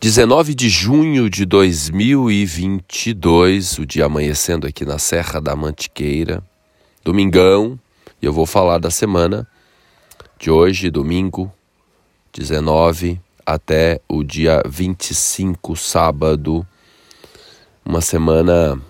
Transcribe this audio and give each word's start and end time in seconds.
19 0.00 0.54
de 0.54 0.68
junho 0.68 1.28
de 1.28 1.44
2022, 1.44 3.80
o 3.80 3.86
dia 3.86 4.04
amanhecendo 4.04 4.64
aqui 4.64 4.84
na 4.84 4.96
Serra 4.96 5.40
da 5.40 5.56
Mantiqueira, 5.56 6.40
domingão, 7.02 7.76
e 8.22 8.26
eu 8.26 8.32
vou 8.32 8.46
falar 8.46 8.78
da 8.78 8.92
semana 8.92 9.44
de 10.38 10.52
hoje, 10.52 10.88
domingo, 10.88 11.52
19 12.32 13.20
até 13.44 14.00
o 14.08 14.22
dia 14.22 14.62
25, 14.68 15.74
sábado, 15.74 16.64
uma 17.84 18.00
semana 18.00 18.80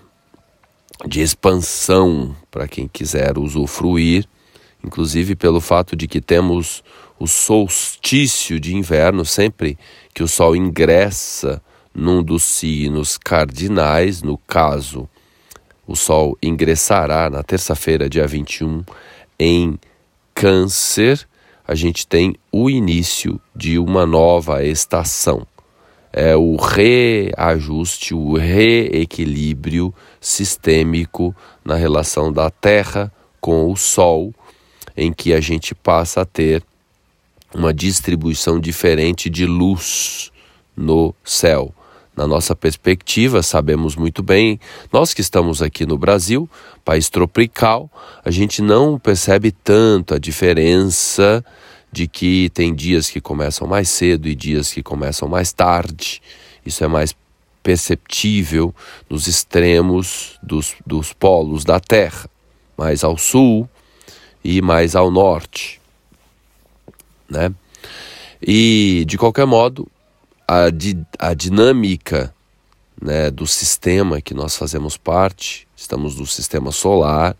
de 1.06 1.22
expansão 1.22 2.36
para 2.50 2.68
quem 2.68 2.86
quiser 2.86 3.38
usufruir, 3.38 4.26
inclusive 4.84 5.34
pelo 5.34 5.62
fato 5.62 5.96
de 5.96 6.06
que 6.06 6.20
temos 6.20 6.84
o 7.18 7.26
solstício 7.26 8.60
de 8.60 8.76
inverno, 8.76 9.24
sempre 9.24 9.78
que 10.14 10.22
o 10.22 10.28
Sol 10.28 10.54
ingressa 10.54 11.62
num 11.94 12.22
dos 12.22 12.44
signos 12.44 13.18
cardinais, 13.18 14.22
no 14.22 14.38
caso, 14.38 15.08
o 15.86 15.96
Sol 15.96 16.36
ingressará 16.42 17.28
na 17.28 17.42
terça-feira, 17.42 18.08
dia 18.08 18.26
21, 18.26 18.84
em 19.38 19.78
Câncer, 20.34 21.26
a 21.66 21.74
gente 21.74 22.06
tem 22.06 22.34
o 22.52 22.70
início 22.70 23.40
de 23.54 23.78
uma 23.78 24.06
nova 24.06 24.64
estação. 24.64 25.46
É 26.12 26.34
o 26.34 26.56
reajuste, 26.56 28.14
o 28.14 28.34
reequilíbrio 28.36 29.92
sistêmico 30.20 31.34
na 31.64 31.74
relação 31.74 32.32
da 32.32 32.50
Terra 32.50 33.12
com 33.40 33.70
o 33.70 33.76
Sol, 33.76 34.32
em 34.96 35.12
que 35.12 35.34
a 35.34 35.40
gente 35.40 35.74
passa 35.74 36.22
a 36.22 36.24
ter 36.24 36.62
uma 37.54 37.72
distribuição 37.72 38.60
diferente 38.60 39.30
de 39.30 39.46
luz 39.46 40.30
no 40.76 41.14
céu. 41.24 41.74
Na 42.16 42.26
nossa 42.26 42.54
perspectiva, 42.54 43.42
sabemos 43.42 43.94
muito 43.94 44.22
bem, 44.22 44.58
nós 44.92 45.14
que 45.14 45.20
estamos 45.20 45.62
aqui 45.62 45.86
no 45.86 45.96
Brasil, 45.96 46.50
país 46.84 47.08
tropical, 47.08 47.88
a 48.24 48.30
gente 48.30 48.60
não 48.60 48.98
percebe 48.98 49.52
tanto 49.52 50.14
a 50.14 50.18
diferença 50.18 51.44
de 51.92 52.08
que 52.08 52.50
tem 52.50 52.74
dias 52.74 53.08
que 53.08 53.20
começam 53.20 53.68
mais 53.68 53.88
cedo 53.88 54.28
e 54.28 54.34
dias 54.34 54.72
que 54.72 54.82
começam 54.82 55.28
mais 55.28 55.52
tarde. 55.52 56.20
Isso 56.66 56.82
é 56.82 56.88
mais 56.88 57.14
perceptível 57.62 58.74
nos 59.08 59.26
extremos 59.26 60.38
dos, 60.42 60.74
dos 60.84 61.12
polos 61.12 61.64
da 61.64 61.78
Terra, 61.78 62.28
mais 62.76 63.04
ao 63.04 63.16
sul 63.16 63.68
e 64.42 64.60
mais 64.60 64.96
ao 64.96 65.10
norte 65.10 65.78
né? 67.28 67.52
E 68.40 69.04
de 69.06 69.18
qualquer 69.18 69.46
modo, 69.46 69.88
a, 70.46 70.70
di, 70.70 70.98
a 71.18 71.34
dinâmica 71.34 72.34
né, 73.00 73.30
do 73.30 73.46
sistema 73.46 74.20
que 74.20 74.34
nós 74.34 74.56
fazemos 74.56 74.96
parte, 74.96 75.66
estamos 75.76 76.16
no 76.16 76.26
sistema 76.26 76.72
solar, 76.72 77.36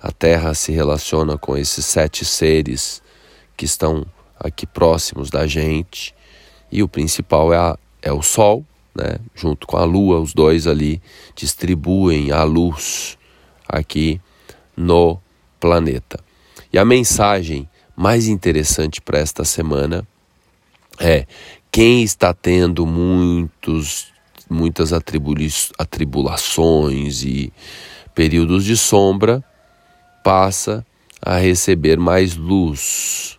a 0.00 0.12
Terra 0.12 0.54
se 0.54 0.70
relaciona 0.72 1.38
com 1.38 1.56
esses 1.56 1.84
sete 1.84 2.24
seres 2.24 3.02
que 3.56 3.64
estão 3.64 4.06
aqui 4.38 4.66
próximos 4.66 5.30
da 5.30 5.46
gente, 5.46 6.14
e 6.70 6.82
o 6.82 6.88
principal 6.88 7.52
é, 7.52 7.56
a, 7.56 7.78
é 8.02 8.12
o 8.12 8.22
Sol, 8.22 8.64
né, 8.94 9.16
junto 9.34 9.66
com 9.66 9.76
a 9.76 9.84
Lua, 9.84 10.20
os 10.20 10.34
dois 10.34 10.66
ali 10.66 11.00
distribuem 11.34 12.30
a 12.30 12.44
luz 12.44 13.18
aqui 13.68 14.20
no 14.76 15.18
planeta. 15.58 16.20
E 16.72 16.78
a 16.78 16.84
mensagem 16.84 17.68
mais 17.96 18.28
interessante 18.28 19.00
para 19.00 19.18
esta 19.18 19.44
semana 19.44 20.06
é 20.98 21.26
quem 21.70 22.02
está 22.02 22.32
tendo 22.32 22.86
muitos, 22.86 24.12
muitas 24.48 24.92
atribulações 24.92 27.22
e 27.24 27.52
períodos 28.14 28.64
de 28.64 28.76
sombra 28.76 29.44
passa 30.22 30.86
a 31.20 31.36
receber 31.36 31.98
mais 31.98 32.36
luz. 32.36 33.38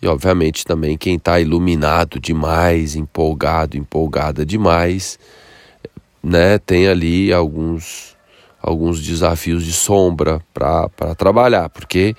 E 0.00 0.06
obviamente 0.06 0.64
também 0.64 0.96
quem 0.96 1.16
está 1.16 1.40
iluminado 1.40 2.20
demais, 2.20 2.94
empolgado, 2.94 3.76
empolgada 3.76 4.46
demais, 4.46 5.18
né, 6.22 6.58
tem 6.58 6.86
ali 6.88 7.32
alguns 7.32 8.16
alguns 8.60 9.00
desafios 9.00 9.64
de 9.64 9.72
sombra 9.72 10.42
para 10.52 11.14
trabalhar, 11.16 11.68
porque 11.68 12.16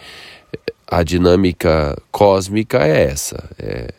a 0.91 1.03
dinâmica 1.03 1.95
cósmica 2.11 2.79
é 2.79 3.03
essa. 3.03 3.47
É, 3.59 3.93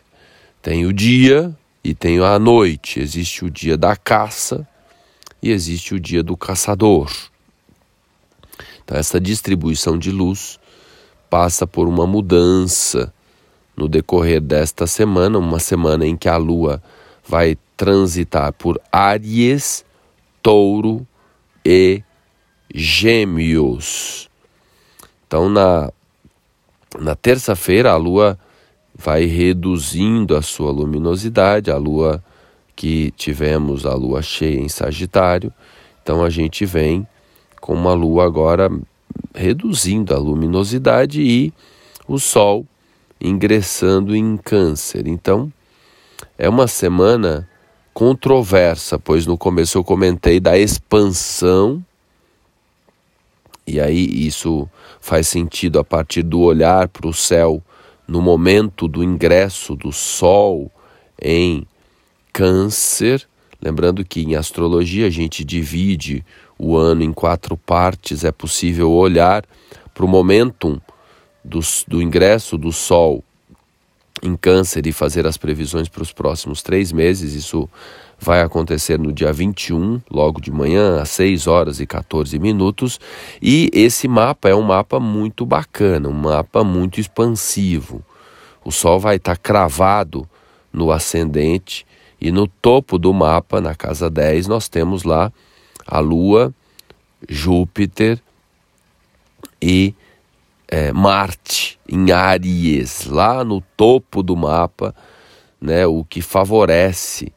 tem 0.60 0.84
o 0.86 0.92
dia 0.92 1.56
e 1.84 1.94
tem 1.94 2.18
a 2.18 2.36
noite. 2.36 2.98
Existe 2.98 3.44
o 3.44 3.50
dia 3.50 3.76
da 3.76 3.94
caça 3.94 4.66
e 5.40 5.52
existe 5.52 5.94
o 5.94 6.00
dia 6.00 6.20
do 6.20 6.36
caçador. 6.36 7.08
Então, 8.82 8.98
essa 8.98 9.20
distribuição 9.20 9.96
de 9.96 10.10
luz 10.10 10.58
passa 11.30 11.64
por 11.64 11.86
uma 11.86 12.08
mudança 12.08 13.14
no 13.76 13.88
decorrer 13.88 14.40
desta 14.40 14.84
semana, 14.84 15.38
uma 15.38 15.60
semana 15.60 16.04
em 16.04 16.16
que 16.16 16.28
a 16.28 16.36
Lua 16.36 16.82
vai 17.26 17.56
transitar 17.76 18.52
por 18.52 18.80
Áries, 18.90 19.84
Touro 20.42 21.06
e 21.64 22.02
Gêmeos. 22.74 24.28
Então, 25.24 25.48
na 25.48 25.92
na 26.98 27.14
terça-feira, 27.14 27.92
a 27.92 27.96
Lua 27.96 28.38
vai 28.94 29.24
reduzindo 29.24 30.36
a 30.36 30.42
sua 30.42 30.70
luminosidade, 30.70 31.70
a 31.70 31.76
Lua 31.76 32.22
que 32.74 33.10
tivemos, 33.12 33.86
a 33.86 33.94
Lua 33.94 34.22
cheia 34.22 34.58
em 34.58 34.68
Sagitário. 34.68 35.52
Então 36.02 36.24
a 36.24 36.30
gente 36.30 36.64
vem 36.64 37.06
com 37.60 37.74
uma 37.74 37.92
Lua 37.92 38.24
agora 38.24 38.70
reduzindo 39.34 40.14
a 40.14 40.18
luminosidade 40.18 41.22
e 41.22 41.52
o 42.08 42.18
Sol 42.18 42.66
ingressando 43.20 44.16
em 44.16 44.36
Câncer. 44.36 45.06
Então 45.06 45.52
é 46.36 46.48
uma 46.48 46.66
semana 46.66 47.48
controversa, 47.92 48.98
pois 48.98 49.26
no 49.26 49.36
começo 49.36 49.78
eu 49.78 49.84
comentei 49.84 50.40
da 50.40 50.58
expansão 50.58 51.84
e 53.66 53.80
aí 53.80 54.26
isso 54.26 54.68
faz 55.00 55.28
sentido 55.28 55.78
a 55.78 55.84
partir 55.84 56.22
do 56.22 56.40
olhar 56.40 56.88
para 56.88 57.06
o 57.06 57.14
céu 57.14 57.62
no 58.06 58.20
momento 58.20 58.88
do 58.88 59.04
ingresso 59.04 59.76
do 59.76 59.92
Sol 59.92 60.70
em 61.20 61.66
Câncer. 62.32 63.26
Lembrando 63.62 64.04
que 64.04 64.22
em 64.22 64.34
astrologia 64.34 65.06
a 65.06 65.10
gente 65.10 65.44
divide 65.44 66.24
o 66.58 66.76
ano 66.76 67.02
em 67.02 67.12
quatro 67.12 67.56
partes, 67.56 68.24
é 68.24 68.32
possível 68.32 68.90
olhar 68.90 69.44
para 69.94 70.04
o 70.04 70.08
momentum 70.08 70.80
do, 71.44 71.60
do 71.86 72.02
ingresso 72.02 72.58
do 72.58 72.72
Sol 72.72 73.24
em 74.22 74.36
Câncer 74.36 74.86
e 74.86 74.92
fazer 74.92 75.26
as 75.26 75.36
previsões 75.36 75.88
para 75.88 76.02
os 76.02 76.12
próximos 76.12 76.62
três 76.62 76.92
meses. 76.92 77.34
Isso 77.34 77.68
vai 78.18 78.42
acontecer 78.42 78.98
no 78.98 79.12
dia 79.12 79.32
21, 79.32 80.00
logo 80.10 80.40
de 80.40 80.50
manhã, 80.50 81.00
às 81.00 81.08
6 81.10 81.46
horas 81.46 81.80
e 81.80 81.86
14 81.86 82.38
minutos. 82.38 83.00
E 83.40 83.70
esse 83.72 84.06
mapa 84.06 84.48
é 84.48 84.54
um 84.54 84.62
mapa 84.62 85.00
muito 85.00 85.46
bacana, 85.46 86.08
um 86.08 86.12
mapa 86.12 86.62
muito 86.62 87.00
expansivo. 87.00 88.04
O 88.64 88.70
Sol 88.70 89.00
vai 89.00 89.16
estar 89.16 89.36
cravado 89.36 90.28
no 90.72 90.92
ascendente 90.92 91.86
e 92.20 92.30
no 92.30 92.46
topo 92.46 92.98
do 92.98 93.14
mapa, 93.14 93.60
na 93.60 93.74
casa 93.74 94.10
10, 94.10 94.46
nós 94.46 94.68
temos 94.68 95.04
lá 95.04 95.32
a 95.86 95.98
Lua, 95.98 96.52
Júpiter 97.26 98.20
e 99.60 99.94
é, 100.70 100.92
Marte 100.92 101.78
em 101.88 102.12
Aries, 102.12 103.06
lá 103.06 103.44
no 103.44 103.60
topo 103.76 104.22
do 104.22 104.36
mapa, 104.36 104.94
né, 105.60 105.84
o 105.84 106.04
que 106.04 106.22
favorece 106.22 107.32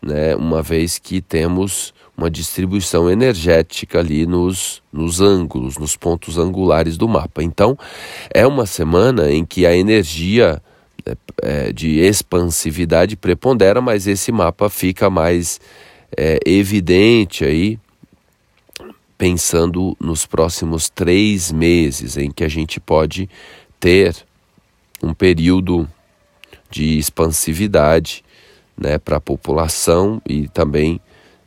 né, 0.00 0.36
uma 0.36 0.62
vez 0.62 0.98
que 0.98 1.20
temos 1.20 1.92
uma 2.16 2.30
distribuição 2.30 3.10
energética 3.10 3.98
ali 3.98 4.26
nos, 4.26 4.82
nos 4.92 5.20
ângulos, 5.20 5.76
nos 5.76 5.96
pontos 5.96 6.38
angulares 6.38 6.96
do 6.96 7.08
mapa. 7.08 7.42
Então, 7.42 7.76
é 8.32 8.46
uma 8.46 8.64
semana 8.64 9.32
em 9.32 9.44
que 9.44 9.66
a 9.66 9.76
energia 9.76 10.62
é, 11.04 11.16
é, 11.42 11.72
de 11.72 11.98
expansividade 11.98 13.16
prepondera, 13.16 13.80
mas 13.80 14.06
esse 14.06 14.30
mapa 14.30 14.68
fica 14.68 15.10
mais 15.10 15.60
é, 16.16 16.38
evidente 16.46 17.44
aí, 17.44 17.78
pensando 19.22 19.96
nos 20.00 20.26
próximos 20.26 20.90
três 20.90 21.52
meses, 21.52 22.16
em 22.16 22.28
que 22.28 22.42
a 22.42 22.48
gente 22.48 22.80
pode 22.80 23.30
ter 23.78 24.16
um 25.00 25.14
período 25.14 25.88
de 26.68 26.98
expansividade 26.98 28.24
né, 28.76 28.98
para 28.98 29.18
a 29.18 29.20
população 29.20 30.20
e 30.28 30.48
também, 30.48 31.00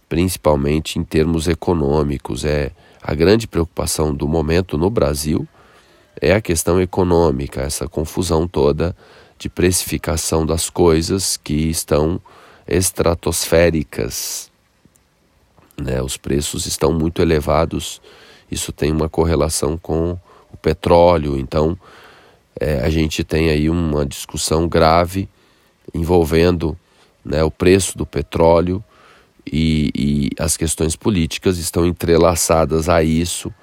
principalmente 0.08 0.98
em 0.98 1.04
termos 1.04 1.50
econômicos. 1.50 2.46
É 2.46 2.72
a 3.04 3.14
grande 3.14 3.46
preocupação 3.46 4.16
do 4.16 4.26
momento 4.26 4.78
no 4.78 4.90
Brasil 4.90 5.46
é 6.22 6.32
a 6.32 6.40
questão 6.40 6.80
econômica, 6.80 7.60
essa 7.60 7.90
confusão 7.90 8.48
toda 8.48 8.96
de 9.38 9.50
precificação 9.50 10.46
das 10.46 10.70
coisas 10.70 11.36
que 11.36 11.70
estão 11.70 12.22
estratosféricas. 12.66 14.50
Né? 15.78 16.02
Os 16.02 16.18
preços 16.18 16.66
estão 16.66 16.94
muito 16.94 17.22
elevados, 17.22 18.02
isso 18.50 18.72
tem 18.72 18.92
uma 18.92 19.10
correlação 19.10 19.78
com 19.78 20.18
o 20.52 20.58
petróleo, 20.58 21.38
então 21.38 21.78
é, 22.60 22.80
a 22.80 22.90
gente 22.90 23.24
tem 23.24 23.50
aí 23.50 23.70
uma 23.70 24.06
discussão 24.06 24.68
grave 24.68 25.28
envolvendo 25.94 26.78
né, 27.24 27.44
o 27.44 27.52
preço 27.52 27.98
do 27.98 28.06
petróleo 28.06 28.84
e, 29.46 29.92
e 29.96 30.30
as 30.40 30.56
questões 30.56 30.96
políticas 30.96 31.58
estão 31.58 31.86
entrelaçadas 31.86 32.88
a 32.90 33.04
isso. 33.04 33.54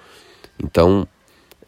Então, 0.63 1.07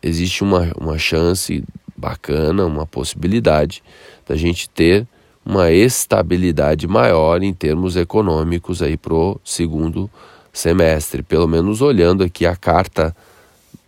existe 0.02 0.42
uma, 0.42 0.70
uma 0.78 0.98
chance 0.98 1.64
bacana, 1.96 2.66
uma 2.66 2.86
possibilidade 2.86 3.82
da 4.26 4.36
gente 4.36 4.68
ter 4.68 5.06
uma 5.44 5.70
estabilidade 5.70 6.86
maior 6.86 7.42
em 7.42 7.52
termos 7.52 7.96
econômicos 7.96 8.82
aí 8.82 8.96
para 8.96 9.14
o 9.14 9.40
segundo 9.44 10.10
semestre, 10.54 11.22
pelo 11.22 11.48
menos 11.48 11.82
olhando 11.82 12.22
aqui 12.22 12.46
a 12.46 12.54
carta 12.54 13.14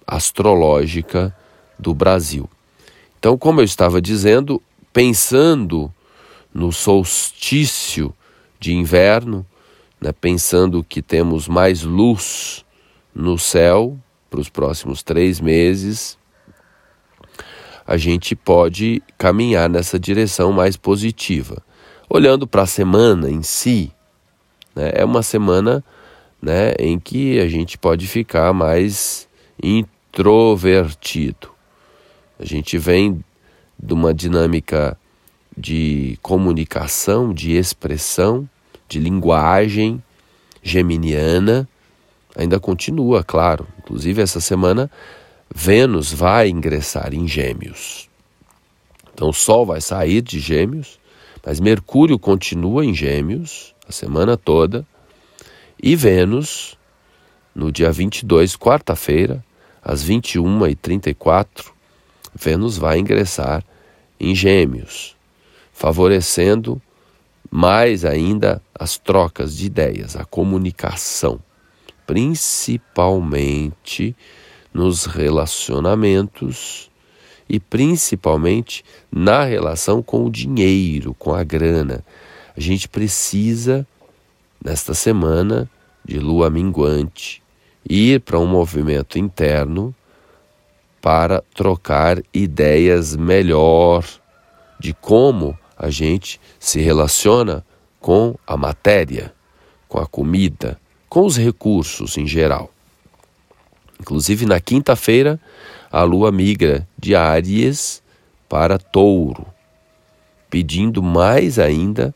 astrológica 0.04 1.34
do 1.78 1.94
Brasil. 1.94 2.50
Então, 3.18 3.38
como 3.38 3.60
eu 3.60 3.64
estava 3.64 4.02
dizendo, 4.02 4.60
pensando 4.92 5.92
no 6.52 6.72
solstício 6.72 8.12
de 8.58 8.74
inverno, 8.74 9.46
né, 10.00 10.12
pensando 10.12 10.82
que 10.82 11.00
temos 11.00 11.46
mais 11.46 11.82
luz 11.82 12.64
no 13.14 13.38
céu 13.38 13.96
para 14.28 14.40
os 14.40 14.48
próximos 14.48 15.02
três 15.02 15.40
meses, 15.40 16.18
a 17.86 17.96
gente 17.96 18.34
pode 18.34 19.02
caminhar 19.16 19.68
nessa 19.68 19.98
direção 19.98 20.52
mais 20.52 20.76
positiva. 20.76 21.62
Olhando 22.08 22.46
para 22.46 22.62
a 22.62 22.66
semana 22.66 23.30
em 23.30 23.42
si, 23.42 23.92
né, 24.74 24.90
é 24.94 25.04
uma 25.04 25.22
semana 25.22 25.84
né, 26.40 26.72
em 26.78 26.98
que 26.98 27.38
a 27.40 27.48
gente 27.48 27.78
pode 27.78 28.06
ficar 28.06 28.52
mais 28.52 29.28
introvertido. 29.62 31.50
A 32.38 32.44
gente 32.44 32.76
vem 32.78 33.24
de 33.78 33.92
uma 33.92 34.12
dinâmica 34.12 34.98
de 35.56 36.18
comunicação, 36.20 37.32
de 37.32 37.52
expressão, 37.52 38.48
de 38.88 38.98
linguagem 38.98 40.02
geminiana, 40.62 41.68
ainda 42.36 42.60
continua, 42.60 43.24
claro. 43.24 43.66
Inclusive, 43.78 44.20
essa 44.20 44.40
semana, 44.40 44.90
Vênus 45.54 46.12
vai 46.12 46.48
ingressar 46.48 47.14
em 47.14 47.26
Gêmeos. 47.26 48.08
Então, 49.14 49.30
o 49.30 49.32
Sol 49.32 49.64
vai 49.64 49.80
sair 49.80 50.20
de 50.20 50.38
Gêmeos, 50.38 50.98
mas 51.44 51.58
Mercúrio 51.58 52.18
continua 52.18 52.84
em 52.84 52.92
Gêmeos 52.92 53.74
a 53.88 53.92
semana 53.92 54.36
toda, 54.36 54.86
e 55.82 55.96
Vênus, 55.96 56.76
no 57.54 57.72
dia 57.72 57.92
22, 57.92 58.56
quarta-feira, 58.56 59.44
às 59.82 60.04
21h34, 60.04 61.70
Vênus 62.34 62.76
vai 62.76 62.98
ingressar 62.98 63.64
em 64.18 64.34
Gêmeos 64.34 65.16
favorecendo 65.76 66.82
mais 67.50 68.06
ainda 68.06 68.62
as 68.74 68.96
trocas 68.96 69.54
de 69.54 69.66
ideias, 69.66 70.16
a 70.16 70.24
comunicação, 70.24 71.38
principalmente 72.06 74.16
nos 74.72 75.04
relacionamentos 75.04 76.90
e 77.46 77.60
principalmente 77.60 78.82
na 79.12 79.44
relação 79.44 80.02
com 80.02 80.24
o 80.24 80.30
dinheiro, 80.30 81.12
com 81.12 81.34
a 81.34 81.44
grana. 81.44 82.02
A 82.56 82.60
gente 82.60 82.88
precisa, 82.88 83.86
nesta 84.66 84.94
semana 84.94 85.70
de 86.04 86.18
lua 86.18 86.50
minguante, 86.50 87.40
ir 87.88 88.20
para 88.20 88.36
um 88.36 88.46
movimento 88.46 89.16
interno 89.16 89.94
para 91.00 91.40
trocar 91.54 92.20
ideias 92.34 93.14
melhor 93.14 94.04
de 94.80 94.92
como 94.92 95.56
a 95.78 95.88
gente 95.88 96.40
se 96.58 96.80
relaciona 96.80 97.64
com 98.00 98.34
a 98.44 98.56
matéria, 98.56 99.32
com 99.86 100.00
a 100.00 100.06
comida, 100.06 100.80
com 101.08 101.24
os 101.24 101.36
recursos 101.36 102.18
em 102.18 102.26
geral. 102.26 102.68
Inclusive 104.00 104.46
na 104.46 104.58
quinta-feira, 104.58 105.38
a 105.92 106.02
lua 106.02 106.32
migra 106.32 106.88
de 106.98 107.14
Áries 107.14 108.02
para 108.48 108.80
Touro, 108.80 109.46
pedindo 110.50 111.04
mais 111.04 111.56
ainda, 111.56 112.12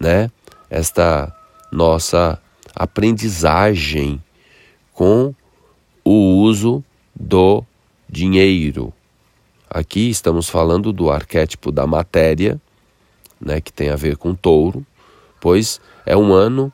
né, 0.00 0.30
esta 0.70 1.34
nossa 1.70 2.40
aprendizagem 2.74 4.22
com 4.92 5.34
o 6.04 6.42
uso 6.42 6.82
do 7.14 7.64
dinheiro, 8.08 8.92
Aqui 9.70 10.08
estamos 10.08 10.48
falando 10.48 10.94
do 10.94 11.10
arquétipo 11.10 11.70
da 11.70 11.86
matéria, 11.86 12.58
né, 13.38 13.60
que 13.60 13.70
tem 13.70 13.90
a 13.90 13.96
ver 13.96 14.16
com 14.16 14.34
touro, 14.34 14.84
pois 15.38 15.78
é 16.06 16.16
um 16.16 16.32
ano 16.32 16.72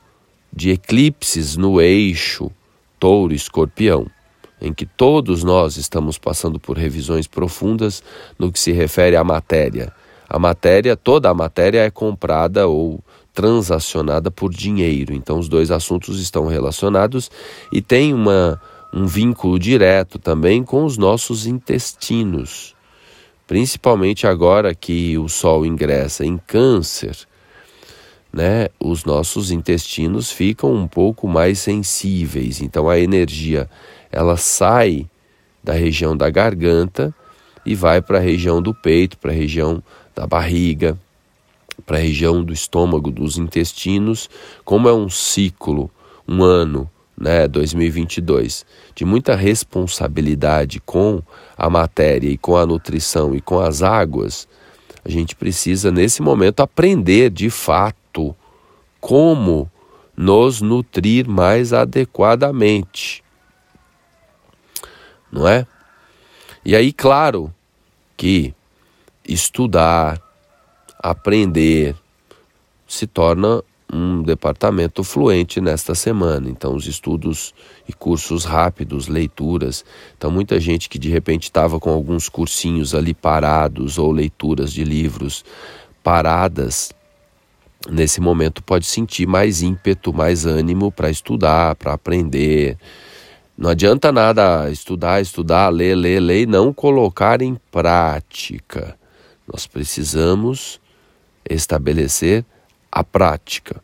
de 0.51 0.69
eclipses 0.69 1.57
no 1.57 1.81
eixo 1.81 2.49
touro-escorpião, 2.97 4.07
em 4.61 4.73
que 4.73 4.85
todos 4.85 5.43
nós 5.43 5.75
estamos 5.75 6.17
passando 6.17 6.57
por 6.57 6.77
revisões 6.77 7.27
profundas 7.27 8.01
no 8.39 8.49
que 8.49 8.59
se 8.59 8.71
refere 8.71 9.17
à 9.17 9.25
matéria. 9.25 9.91
A 10.29 10.39
matéria, 10.39 10.95
toda 10.95 11.29
a 11.29 11.33
matéria 11.33 11.81
é 11.81 11.91
comprada 11.91 12.65
ou 12.65 13.01
transacionada 13.35 14.31
por 14.31 14.51
dinheiro. 14.51 15.13
Então 15.13 15.37
os 15.37 15.47
dois 15.47 15.69
assuntos 15.69 16.19
estão 16.19 16.47
relacionados 16.47 17.29
e 17.71 17.81
tem 17.81 18.13
uma, 18.13 18.59
um 18.93 19.05
vínculo 19.05 19.59
direto 19.59 20.17
também 20.17 20.63
com 20.63 20.85
os 20.85 20.97
nossos 20.97 21.45
intestinos 21.45 22.75
principalmente 23.47 24.25
agora 24.25 24.73
que 24.73 25.17
o 25.17 25.29
Sol 25.29 25.65
ingressa 25.65 26.25
em 26.25 26.37
Câncer, 26.37 27.15
né, 28.33 28.67
os 28.79 29.05
nossos 29.05 29.51
intestinos 29.51 30.31
ficam 30.31 30.73
um 30.73 30.87
pouco 30.87 31.27
mais 31.27 31.59
sensíveis. 31.59 32.61
Então 32.61 32.89
a 32.89 32.99
energia 32.99 33.69
ela 34.11 34.35
sai 34.35 35.07
da 35.63 35.73
região 35.73 36.15
da 36.17 36.29
garganta 36.29 37.13
e 37.65 37.73
vai 37.73 38.01
para 38.01 38.17
a 38.17 38.21
região 38.21 38.61
do 38.61 38.73
peito, 38.73 39.17
para 39.17 39.31
a 39.31 39.35
região 39.35 39.81
da 40.13 40.27
barriga, 40.27 40.97
para 41.85 41.97
a 41.97 42.01
região 42.01 42.43
do 42.43 42.53
estômago, 42.53 43.11
dos 43.11 43.37
intestinos. 43.37 44.29
Como 44.63 44.87
é 44.87 44.93
um 44.93 45.09
ciclo, 45.09 45.89
um 46.27 46.43
ano 46.43 46.89
né, 47.17 47.47
2022, 47.47 48.65
de 48.93 49.05
muita 49.05 49.35
responsabilidade 49.35 50.79
com 50.81 51.21
a 51.57 51.69
matéria 51.69 52.29
e 52.29 52.37
com 52.37 52.57
a 52.57 52.65
nutrição 52.65 53.33
e 53.33 53.41
com 53.41 53.59
as 53.59 53.81
águas, 53.81 54.47
a 55.03 55.09
gente 55.09 55.35
precisa 55.35 55.91
nesse 55.91 56.21
momento 56.21 56.61
aprender 56.61 57.29
de 57.29 57.49
fato 57.49 58.35
como 58.99 59.69
nos 60.17 60.61
nutrir 60.61 61.27
mais 61.27 61.73
adequadamente. 61.73 63.23
Não 65.31 65.47
é? 65.47 65.67
E 66.63 66.75
aí, 66.75 66.91
claro 66.91 67.53
que 68.17 68.53
estudar, 69.27 70.19
aprender 71.09 71.95
se 72.87 73.05
torna 73.05 73.63
um 73.91 74.23
departamento 74.23 75.03
fluente 75.03 75.61
nesta 75.61 75.93
semana. 75.93 76.49
Então, 76.49 76.75
os 76.75 76.87
estudos 76.87 77.53
e 77.87 77.93
cursos 77.93 78.43
rápidos, 78.43 79.07
leituras. 79.07 79.85
Então, 80.17 80.31
muita 80.31 80.59
gente 80.59 80.89
que 80.89 80.97
de 80.97 81.09
repente 81.09 81.43
estava 81.43 81.79
com 81.79 81.91
alguns 81.91 82.27
cursinhos 82.27 82.95
ali 82.95 83.13
parados 83.13 83.99
ou 83.99 84.11
leituras 84.11 84.73
de 84.73 84.83
livros 84.83 85.45
paradas, 86.03 86.91
nesse 87.89 88.19
momento 88.19 88.63
pode 88.63 88.85
sentir 88.85 89.27
mais 89.27 89.61
ímpeto, 89.61 90.11
mais 90.11 90.45
ânimo 90.45 90.91
para 90.91 91.09
estudar, 91.09 91.75
para 91.75 91.93
aprender. 91.93 92.77
Não 93.55 93.69
adianta 93.69 94.11
nada 94.11 94.69
estudar, 94.71 95.21
estudar, 95.21 95.69
ler, 95.69 95.95
ler, 95.95 96.19
ler 96.19 96.41
e 96.41 96.45
não 96.47 96.73
colocar 96.73 97.41
em 97.41 97.55
prática. 97.71 98.97
Nós 99.47 99.67
precisamos 99.67 100.79
estabelecer 101.49 102.45
a 102.91 103.03
prática. 103.03 103.81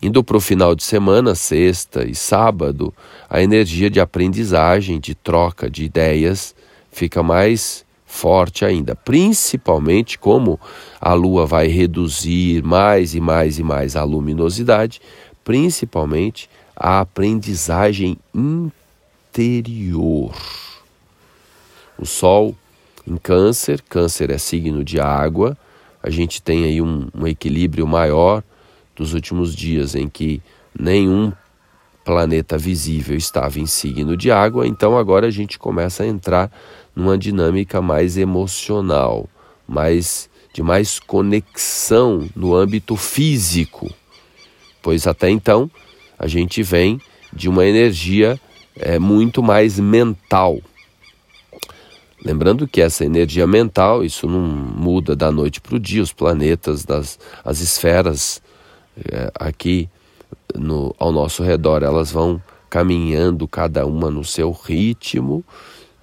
Indo 0.00 0.22
para 0.22 0.36
o 0.36 0.40
final 0.40 0.76
de 0.76 0.84
semana, 0.84 1.34
sexta 1.34 2.04
e 2.04 2.14
sábado, 2.14 2.94
a 3.28 3.42
energia 3.42 3.90
de 3.90 3.98
aprendizagem, 3.98 5.00
de 5.00 5.14
troca 5.14 5.68
de 5.68 5.84
ideias 5.84 6.54
fica 6.90 7.22
mais 7.22 7.84
forte 8.06 8.64
ainda, 8.64 8.94
principalmente 8.94 10.18
como 10.18 10.58
a 11.00 11.12
lua 11.14 11.44
vai 11.44 11.66
reduzir 11.66 12.62
mais 12.62 13.14
e 13.14 13.20
mais 13.20 13.58
e 13.58 13.62
mais 13.62 13.96
a 13.96 14.04
luminosidade, 14.04 15.00
principalmente 15.44 16.48
a 16.74 17.00
aprendizagem 17.00 18.16
interior. 18.34 20.34
O 21.98 22.06
sol 22.06 22.54
em 23.06 23.16
Câncer, 23.16 23.82
Câncer 23.88 24.30
é 24.30 24.38
signo 24.38 24.84
de 24.84 25.00
água, 25.00 25.56
a 26.02 26.10
gente 26.10 26.40
tem 26.40 26.64
aí 26.64 26.80
um, 26.80 27.08
um 27.14 27.26
equilíbrio 27.26 27.86
maior 27.86 28.42
dos 28.94 29.14
últimos 29.14 29.54
dias 29.54 29.94
em 29.94 30.08
que 30.08 30.42
nenhum 30.78 31.32
planeta 32.04 32.56
visível 32.56 33.16
estava 33.16 33.60
em 33.60 33.66
signo 33.66 34.16
de 34.16 34.30
água, 34.30 34.66
então 34.66 34.96
agora 34.96 35.26
a 35.26 35.30
gente 35.30 35.58
começa 35.58 36.02
a 36.02 36.06
entrar 36.06 36.50
numa 36.96 37.18
dinâmica 37.18 37.82
mais 37.82 38.16
emocional, 38.16 39.28
mais 39.66 40.30
de 40.52 40.62
mais 40.62 40.98
conexão 40.98 42.28
no 42.34 42.54
âmbito 42.54 42.96
físico, 42.96 43.92
pois 44.82 45.06
até 45.06 45.28
então 45.28 45.70
a 46.18 46.26
gente 46.26 46.62
vem 46.62 47.00
de 47.32 47.48
uma 47.48 47.66
energia 47.66 48.40
é, 48.74 48.98
muito 48.98 49.42
mais 49.42 49.78
mental. 49.78 50.58
Lembrando 52.24 52.66
que 52.66 52.80
essa 52.80 53.04
energia 53.04 53.46
mental, 53.46 54.04
isso 54.04 54.26
não 54.26 54.40
muda 54.40 55.14
da 55.14 55.30
noite 55.30 55.60
para 55.60 55.76
o 55.76 55.78
dia, 55.78 56.02
os 56.02 56.12
planetas, 56.12 56.84
das, 56.84 57.18
as 57.44 57.60
esferas 57.60 58.42
é, 59.10 59.30
aqui 59.34 59.88
no, 60.54 60.94
ao 60.98 61.12
nosso 61.12 61.42
redor, 61.42 61.82
elas 61.82 62.10
vão 62.10 62.42
caminhando 62.68 63.46
cada 63.46 63.86
uma 63.86 64.10
no 64.10 64.24
seu 64.24 64.50
ritmo 64.50 65.44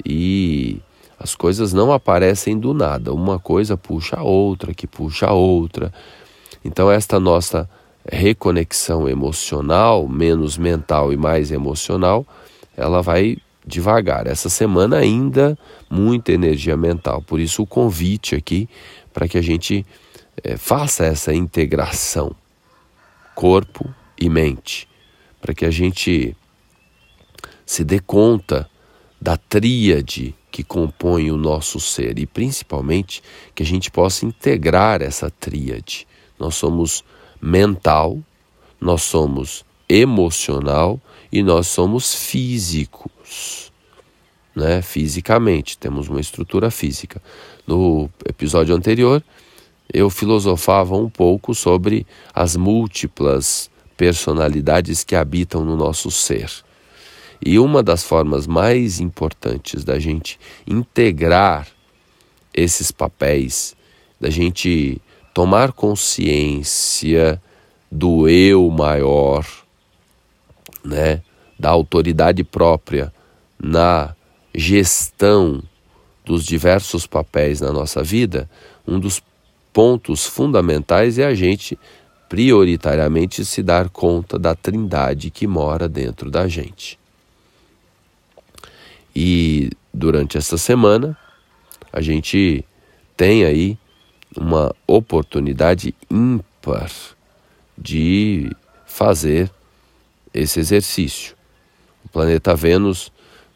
e 0.06 0.80
as 1.20 1.36
coisas 1.36 1.74
não 1.74 1.92
aparecem 1.92 2.58
do 2.58 2.74
nada. 2.74 3.14
Uma 3.14 3.40
coisa 3.40 3.78
puxa 3.78 4.18
a 4.18 4.24
outra, 4.24 4.74
que 4.74 4.88
puxa 4.88 5.28
a 5.28 5.34
outra. 5.34 5.94
Então, 6.64 6.92
esta 6.92 7.20
nossa 7.20 7.70
reconexão 8.10 9.10
emocional, 9.10 10.08
menos 10.08 10.58
mental 10.58 11.12
e 11.12 11.18
mais 11.18 11.52
emocional, 11.52 12.26
ela 12.76 13.02
vai 13.02 13.38
devagar. 13.66 14.28
Essa 14.28 14.50
semana 14.50 14.98
ainda 14.98 15.58
muita 15.90 16.32
energia 16.32 16.78
mental. 16.78 17.22
Por 17.22 17.40
isso 17.40 17.64
o 17.64 17.68
convite 17.68 18.36
aqui 18.36 18.70
para 19.14 19.28
que 19.28 19.38
a 19.38 19.42
gente 19.42 19.86
é, 20.44 20.58
faça 20.58 21.06
essa 21.06 21.34
integração 21.34 22.36
corpo 23.34 23.94
e 24.20 24.30
mente, 24.30 24.88
para 25.42 25.54
que 25.54 25.66
a 25.66 25.72
gente 25.72 26.36
se 27.66 27.84
dê 27.84 28.00
conta 28.00 28.70
da 29.20 29.36
tríade 29.36 30.34
que 30.50 30.64
compõe 30.64 31.32
o 31.32 31.36
nosso 31.36 31.80
ser 31.80 32.18
e 32.18 32.26
principalmente 32.26 33.22
que 33.54 33.62
a 33.62 33.66
gente 33.66 33.92
possa 33.92 34.26
integrar 34.26 35.02
essa 35.02 35.30
tríade. 35.30 36.08
Nós 36.40 36.56
somos 36.56 37.04
mental, 37.42 38.18
nós 38.80 39.02
somos 39.02 39.66
emocional 39.90 41.00
e 41.32 41.44
nós 41.44 41.68
somos 41.68 42.14
físicos, 43.25 43.72
né? 44.55 44.82
Fisicamente, 44.82 45.77
temos 45.77 46.08
uma 46.08 46.20
estrutura 46.20 46.72
física. 46.72 47.22
No 47.67 48.10
episódio 48.27 48.75
anterior, 48.75 49.24
eu 49.94 50.10
filosofava 50.10 50.96
um 50.96 51.10
pouco 51.10 51.53
sobre 51.53 52.05
as 52.34 52.55
múltiplas 52.55 53.70
personalidades 53.98 55.03
que 55.03 55.15
habitam 55.15 55.63
no 55.63 55.75
nosso 55.75 56.10
ser. 56.12 56.51
E 57.46 57.60
uma 57.60 57.84
das 57.84 58.03
formas 58.03 58.48
mais 58.48 59.00
importantes 59.00 59.84
da 59.84 60.00
gente 60.00 60.39
integrar 60.65 61.67
esses 62.53 62.91
papéis, 62.91 63.75
da 64.20 64.29
gente 64.29 65.01
tomar 65.34 65.74
consciência 65.74 67.41
do 67.91 68.27
eu 68.27 68.70
maior, 68.70 69.46
né, 70.84 71.22
da 71.58 71.70
autoridade 71.70 72.44
própria 72.44 73.14
na 73.60 74.14
gestão 74.54 75.64
dos 76.24 76.44
diversos 76.44 77.06
papéis 77.06 77.62
na 77.62 77.72
nossa 77.72 78.04
vida, 78.04 78.50
um 78.88 79.00
dos 79.00 79.22
pontos 79.72 80.26
fundamentais 80.26 81.20
é 81.20 81.26
a 81.26 81.36
gente 81.36 81.78
prioritariamente 82.28 83.46
se 83.46 83.62
dar 83.62 83.90
conta 83.90 84.40
da 84.40 84.56
trindade 84.56 85.30
que 85.30 85.46
mora 85.46 85.88
dentro 85.88 86.32
da 86.32 86.48
gente. 86.48 86.98
E 89.16 89.70
durante 89.94 90.38
essa 90.38 90.58
semana, 90.58 91.18
a 91.92 92.02
gente 92.02 92.66
tem 93.16 93.46
aí 93.46 93.78
uma 94.36 94.76
oportunidade 94.86 95.96
ímpar 96.10 96.92
de 97.78 98.52
fazer 98.86 99.50
esse 100.34 100.60
exercício. 100.60 101.35
Planeta 102.16 102.56
Vênus 102.56 103.12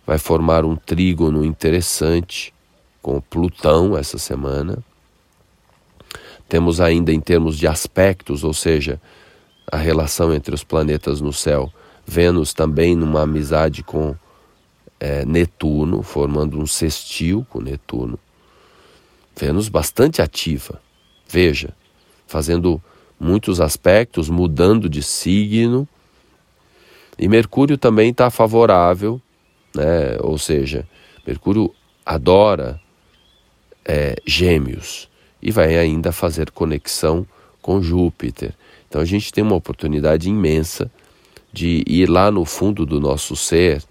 vai 0.06 0.18
formar 0.18 0.66
um 0.66 0.76
trígono 0.76 1.46
interessante 1.46 2.54
com 3.02 3.22
Plutão 3.22 3.98
essa 3.98 4.18
semana. 4.18 4.80
Temos 6.50 6.82
ainda 6.82 7.14
em 7.14 7.22
termos 7.22 7.58
de 7.58 7.66
aspectos, 7.70 8.44
ou 8.44 8.54
seja, 8.54 9.00
a 9.72 9.78
relação 9.78 10.34
entre 10.34 10.54
os 10.54 10.62
planetas 10.62 11.22
no 11.22 11.32
céu, 11.32 11.72
Vênus 12.06 12.54
também 12.54 12.98
numa 12.98 13.22
amizade 13.22 13.82
com 13.82 14.14
é, 15.00 15.24
Netuno, 15.24 16.04
formando 16.04 16.60
um 16.60 16.68
sextil 16.68 17.48
com 17.50 17.62
Netuno. 17.62 18.20
Vênus 19.38 19.70
bastante 19.70 20.22
ativa, 20.22 20.82
veja, 21.30 21.74
fazendo 22.28 22.84
muitos 23.18 23.62
aspectos, 23.62 24.28
mudando 24.28 24.90
de 24.90 25.02
signo. 25.02 25.88
E 27.20 27.28
Mercúrio 27.28 27.78
também 27.78 28.12
está 28.12 28.30
favorável, 28.30 29.22
né? 29.76 30.18
ou 30.22 30.38
seja, 30.38 30.88
Mercúrio 31.28 31.76
adora 32.06 32.80
é, 33.84 34.16
Gêmeos 34.26 35.10
e 35.42 35.52
vai 35.52 35.78
ainda 35.78 36.14
fazer 36.14 36.50
conexão 36.50 37.28
com 37.62 37.82
Júpiter. 37.82 38.54
Então 38.88 39.02
a 39.02 39.06
gente 39.06 39.34
tem 39.34 39.44
uma 39.44 39.56
oportunidade 39.56 40.30
imensa 40.30 40.90
de 41.52 41.84
ir 41.86 42.10
lá 42.10 42.32
no 42.32 42.46
fundo 42.46 42.86
do 42.86 43.02
nosso 43.02 43.36
ser 43.36 43.84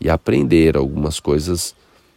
e 0.00 0.08
aprender 0.08 0.76
algumas 0.76 1.18
coisas, 1.18 1.74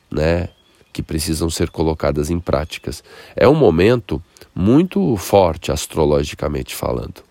né, 0.10 0.50
que 0.94 1.02
precisam 1.02 1.50
ser 1.50 1.72
colocadas 1.72 2.30
em 2.30 2.40
práticas. 2.40 3.04
É 3.36 3.50
um 3.50 3.56
momento 3.56 4.22
muito 4.54 5.18
forte 5.18 5.72
astrologicamente 5.72 6.76
falando. 6.76 7.24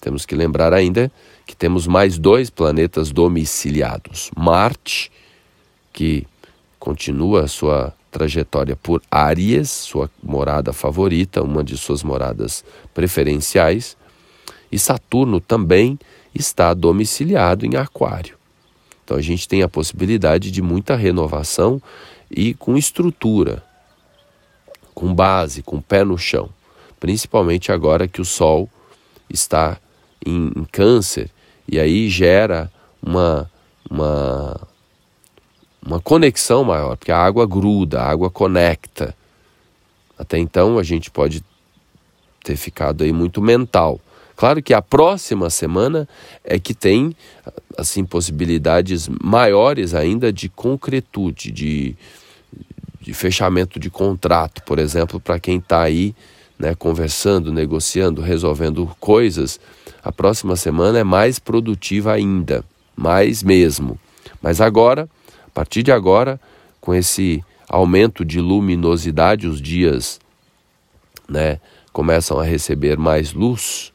Temos 0.00 0.24
que 0.24 0.34
lembrar 0.34 0.72
ainda 0.72 1.12
que 1.46 1.54
temos 1.54 1.86
mais 1.86 2.18
dois 2.18 2.48
planetas 2.48 3.12
domiciliados: 3.12 4.30
Marte, 4.36 5.12
que 5.92 6.26
continua 6.78 7.44
a 7.44 7.48
sua 7.48 7.94
trajetória 8.10 8.74
por 8.74 9.02
Áries, 9.10 9.70
sua 9.70 10.10
morada 10.22 10.72
favorita, 10.72 11.42
uma 11.42 11.62
de 11.62 11.76
suas 11.76 12.02
moradas 12.02 12.64
preferenciais, 12.94 13.96
e 14.72 14.78
Saturno 14.78 15.40
também 15.40 15.98
está 16.34 16.72
domiciliado 16.74 17.66
em 17.66 17.76
Aquário. 17.76 18.36
Então 19.04 19.16
a 19.16 19.20
gente 19.20 19.46
tem 19.46 19.62
a 19.62 19.68
possibilidade 19.68 20.50
de 20.50 20.62
muita 20.62 20.96
renovação 20.96 21.80
e 22.30 22.54
com 22.54 22.76
estrutura, 22.76 23.62
com 24.94 25.12
base, 25.12 25.62
com 25.62 25.80
pé 25.80 26.04
no 26.04 26.16
chão, 26.16 26.48
principalmente 26.98 27.72
agora 27.72 28.06
que 28.06 28.20
o 28.20 28.24
Sol 28.24 28.68
está 29.28 29.78
em, 30.24 30.52
em 30.56 30.64
Câncer 30.64 31.30
e 31.68 31.78
aí 31.78 32.08
gera 32.08 32.70
uma, 33.02 33.50
uma 33.88 34.68
uma 35.84 36.00
conexão 36.00 36.62
maior, 36.62 36.96
porque 36.96 37.12
a 37.12 37.18
água 37.18 37.46
gruda, 37.46 38.00
a 38.00 38.10
água 38.10 38.30
conecta. 38.30 39.14
Até 40.18 40.38
então 40.38 40.78
a 40.78 40.82
gente 40.82 41.10
pode 41.10 41.42
ter 42.44 42.56
ficado 42.56 43.02
aí 43.02 43.12
muito 43.12 43.40
mental. 43.40 44.00
Claro 44.36 44.62
que 44.62 44.72
a 44.72 44.80
próxima 44.80 45.50
semana 45.50 46.08
é 46.44 46.58
que 46.58 46.74
tem 46.74 47.14
assim 47.76 48.04
possibilidades 48.04 49.08
maiores 49.22 49.94
ainda 49.94 50.32
de 50.32 50.48
concretude, 50.48 51.50
de, 51.50 51.96
de 53.00 53.14
fechamento 53.14 53.78
de 53.78 53.90
contrato, 53.90 54.62
por 54.62 54.78
exemplo, 54.78 55.20
para 55.20 55.38
quem 55.38 55.58
está 55.58 55.82
aí 55.82 56.14
né, 56.60 56.76
conversando, 56.76 57.52
negociando, 57.52 58.20
resolvendo 58.20 58.86
coisas. 59.00 59.58
A 60.04 60.12
próxima 60.12 60.54
semana 60.54 61.00
é 61.00 61.04
mais 61.04 61.40
produtiva 61.40 62.12
ainda, 62.12 62.62
mais 62.94 63.42
mesmo. 63.42 63.98
Mas 64.40 64.60
agora 64.60 65.08
a 65.50 65.52
partir 65.52 65.82
de 65.82 65.90
agora, 65.90 66.40
com 66.80 66.94
esse 66.94 67.44
aumento 67.68 68.24
de 68.24 68.40
luminosidade, 68.40 69.48
os 69.48 69.60
dias 69.60 70.20
né, 71.28 71.60
começam 71.92 72.38
a 72.38 72.44
receber 72.44 72.96
mais 72.96 73.32
luz, 73.32 73.92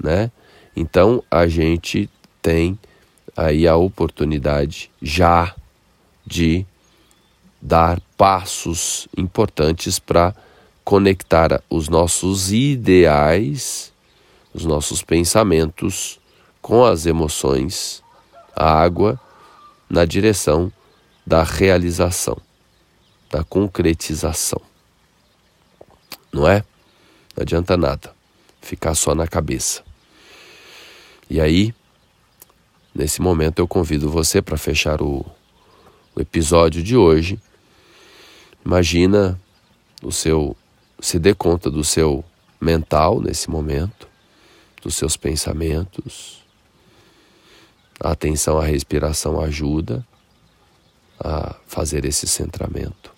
né? 0.00 0.30
Então 0.76 1.24
a 1.28 1.48
gente 1.48 2.08
tem 2.40 2.78
aí 3.36 3.66
a 3.66 3.74
oportunidade 3.74 4.90
já 5.02 5.52
de 6.24 6.64
dar 7.60 8.00
passos 8.16 9.08
importantes 9.16 9.98
para 9.98 10.32
conectar 10.86 11.60
os 11.68 11.88
nossos 11.88 12.52
ideais, 12.52 13.92
os 14.54 14.64
nossos 14.64 15.02
pensamentos 15.02 16.20
com 16.62 16.84
as 16.84 17.06
emoções, 17.06 18.04
a 18.54 18.70
água 18.70 19.20
na 19.90 20.04
direção 20.04 20.72
da 21.26 21.42
realização, 21.42 22.36
da 23.28 23.42
concretização. 23.42 24.62
Não 26.32 26.48
é? 26.48 26.64
Não 27.36 27.42
adianta 27.42 27.76
nada 27.76 28.14
ficar 28.60 28.94
só 28.94 29.12
na 29.12 29.26
cabeça. 29.26 29.82
E 31.28 31.40
aí, 31.40 31.74
nesse 32.94 33.20
momento, 33.20 33.58
eu 33.58 33.66
convido 33.66 34.08
você 34.08 34.40
para 34.40 34.56
fechar 34.56 35.02
o, 35.02 35.26
o 36.14 36.20
episódio 36.20 36.80
de 36.80 36.96
hoje. 36.96 37.40
Imagina 38.64 39.36
o 40.00 40.12
seu, 40.12 40.56
se 41.00 41.18
dê 41.18 41.34
conta 41.34 41.70
do 41.70 41.84
seu 41.84 42.24
mental 42.60 43.20
nesse 43.20 43.50
momento, 43.50 44.08
dos 44.82 44.94
seus 44.94 45.16
pensamentos. 45.16 46.44
A 48.00 48.10
atenção 48.10 48.58
à 48.58 48.64
respiração 48.64 49.40
ajuda 49.40 50.06
a 51.18 51.54
fazer 51.66 52.04
esse 52.04 52.26
centramento. 52.26 53.12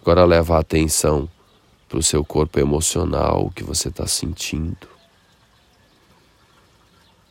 Agora 0.00 0.24
leva 0.24 0.56
a 0.56 0.60
atenção 0.60 1.28
para 1.88 1.98
o 1.98 2.02
seu 2.02 2.24
corpo 2.24 2.58
emocional, 2.58 3.46
o 3.46 3.50
que 3.50 3.62
você 3.62 3.88
está 3.88 4.06
sentindo. 4.06 4.88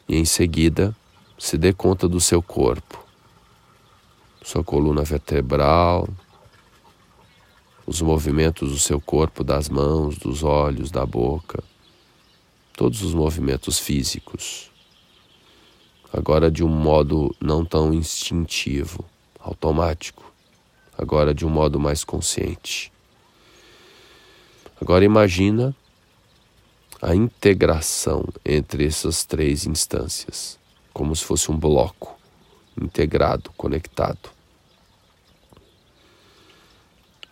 E 0.08 0.16
em 0.16 0.26
seguida, 0.26 0.96
se 1.38 1.58
dê 1.58 1.74
conta 1.74 2.08
do 2.08 2.20
seu 2.20 2.42
corpo, 2.42 3.04
sua 4.42 4.64
coluna 4.64 5.04
vertebral, 5.04 6.08
os 7.86 8.02
movimentos 8.02 8.72
do 8.72 8.80
seu 8.80 9.00
corpo, 9.00 9.44
das 9.44 9.70
mãos, 9.70 10.18
dos 10.18 10.44
olhos, 10.44 10.90
da 10.90 11.06
boca, 11.06 11.64
todos 12.74 13.02
os 13.02 13.14
movimentos 13.14 13.80
físicos. 13.80 14.72
Agora 16.12 16.50
de 16.50 16.64
um 16.64 16.70
modo 16.70 17.36
não 17.42 17.66
tão 17.66 17.94
instintivo, 17.94 19.04
automático, 19.40 20.32
agora 20.98 21.34
de 21.34 21.46
um 21.46 21.50
modo 21.50 21.80
mais 21.80 22.04
consciente. 22.04 22.92
Agora 24.80 25.04
imagina 25.04 25.76
a 27.02 27.16
integração 27.16 28.26
entre 28.46 28.86
essas 28.86 29.26
três 29.26 29.66
instâncias, 29.66 30.58
como 30.94 31.16
se 31.16 31.24
fosse 31.24 31.52
um 31.52 31.58
bloco 31.58 32.18
integrado, 32.80 33.52
conectado. 33.58 34.33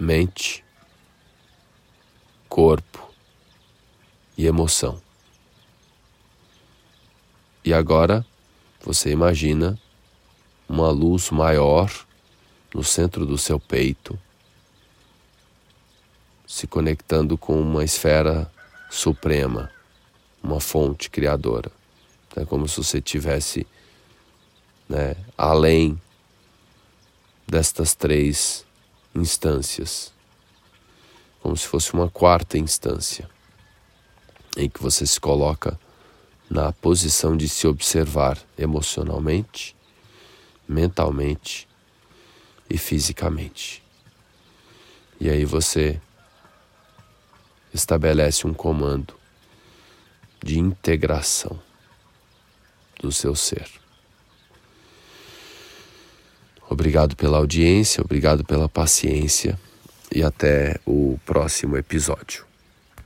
Mente, 0.03 0.65
corpo 2.49 3.07
e 4.35 4.47
emoção. 4.47 4.99
E 7.63 7.71
agora 7.71 8.25
você 8.83 9.11
imagina 9.11 9.79
uma 10.67 10.89
luz 10.89 11.29
maior 11.29 11.87
no 12.73 12.83
centro 12.83 13.27
do 13.27 13.37
seu 13.37 13.59
peito, 13.59 14.17
se 16.47 16.65
conectando 16.65 17.37
com 17.37 17.61
uma 17.61 17.83
esfera 17.83 18.51
suprema, 18.89 19.71
uma 20.41 20.59
fonte 20.59 21.11
criadora. 21.11 21.71
É 22.35 22.43
como 22.43 22.67
se 22.67 22.77
você 22.77 22.99
tivesse 22.99 23.67
né, 24.89 25.15
além 25.37 26.01
destas 27.47 27.93
três 27.93 28.65
instâncias, 29.15 30.13
como 31.41 31.55
se 31.57 31.67
fosse 31.67 31.93
uma 31.93 32.09
quarta 32.09 32.57
instância, 32.57 33.29
em 34.55 34.69
que 34.69 34.81
você 34.81 35.05
se 35.05 35.19
coloca 35.19 35.79
na 36.49 36.71
posição 36.71 37.35
de 37.37 37.47
se 37.47 37.65
observar 37.65 38.37
emocionalmente, 38.57 39.75
mentalmente 40.67 41.67
e 42.69 42.77
fisicamente. 42.77 43.81
E 45.19 45.29
aí 45.29 45.45
você 45.45 46.01
estabelece 47.73 48.45
um 48.45 48.53
comando 48.53 49.15
de 50.43 50.59
integração 50.59 51.59
do 52.99 53.11
seu 53.11 53.35
ser. 53.35 53.80
Obrigado 56.71 57.17
pela 57.17 57.35
audiência, 57.35 58.01
obrigado 58.01 58.45
pela 58.45 58.69
paciência 58.69 59.59
e 60.09 60.23
até 60.23 60.79
o 60.85 61.19
próximo 61.25 61.75
episódio. 61.75 62.45